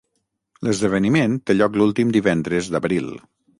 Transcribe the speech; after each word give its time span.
L'esdeveniment 0.67 1.37
té 1.51 1.57
lloc 1.59 1.79
l'últim 1.81 2.17
divendres 2.19 2.73
d'abril. 2.77 3.15